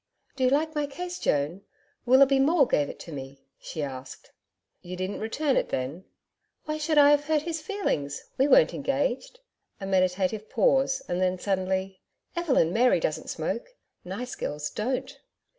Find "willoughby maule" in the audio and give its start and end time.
2.07-2.65